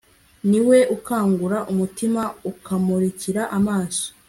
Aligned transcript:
ni 0.49 0.59
we 0.67 0.77
ukangura 0.95 1.57
umutima, 1.71 2.21
akamurikira 2.51 3.41
amaso 3.57 4.03